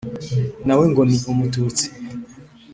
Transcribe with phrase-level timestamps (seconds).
[0.65, 1.85] Nawe ngo ni umututsi.